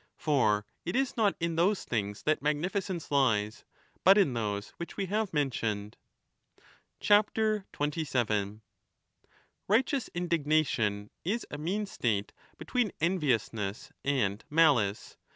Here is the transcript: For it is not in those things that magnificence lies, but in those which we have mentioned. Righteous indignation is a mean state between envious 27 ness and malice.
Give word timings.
For 0.17 0.65
it 0.83 0.95
is 0.95 1.15
not 1.15 1.35
in 1.39 1.57
those 1.57 1.83
things 1.83 2.23
that 2.23 2.41
magnificence 2.41 3.11
lies, 3.11 3.65
but 4.03 4.17
in 4.17 4.33
those 4.33 4.69
which 4.77 4.97
we 4.97 5.05
have 5.05 5.31
mentioned. 5.31 5.95
Righteous 7.07 7.67
indignation 10.15 11.11
is 11.23 11.45
a 11.51 11.57
mean 11.59 11.85
state 11.85 12.33
between 12.57 12.91
envious 12.99 13.49
27 13.49 13.55
ness 13.67 13.91
and 14.03 14.43
malice. 14.49 15.17